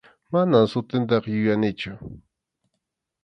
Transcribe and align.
Manam 0.31 0.63
sutintaqa 0.71 1.29
yuyanichu. 1.35 1.91